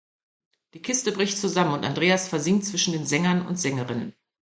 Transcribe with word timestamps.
Die 0.73 0.81
Kiste 0.81 1.11
bricht 1.11 1.37
zusammen 1.37 1.75
und 1.75 1.85
Andreas 1.85 2.27
versinkt 2.27 2.65
zwischen 2.65 2.93
den 2.93 3.05
Sängern 3.05 3.45
und 3.45 3.59
Sängerinnen. 3.59 4.15